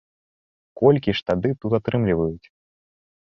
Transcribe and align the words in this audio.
Колькі 0.81 1.13
ж 1.19 1.23
тады 1.29 1.49
тут 1.65 1.71
атрымліваюць? 1.79 2.47